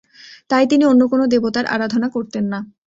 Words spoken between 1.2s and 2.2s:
দেবতার আরাধনা